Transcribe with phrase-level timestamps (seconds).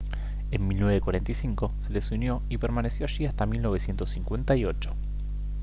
[0.49, 4.95] en 1945 se les unió y permaneció allí hasta 1958